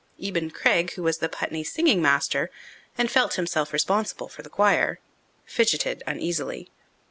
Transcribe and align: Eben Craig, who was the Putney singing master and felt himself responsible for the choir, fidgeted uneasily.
Eben 0.17 0.49
Craig, 0.49 0.93
who 0.93 1.03
was 1.03 1.19
the 1.19 1.29
Putney 1.29 1.63
singing 1.63 2.01
master 2.01 2.49
and 2.97 3.11
felt 3.11 3.35
himself 3.35 3.71
responsible 3.71 4.27
for 4.27 4.41
the 4.41 4.49
choir, 4.49 4.97
fidgeted 5.45 6.01
uneasily. 6.07 6.71